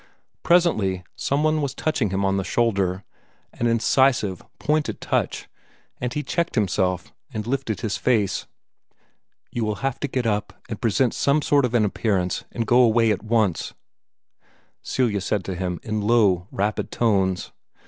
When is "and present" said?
10.67-11.13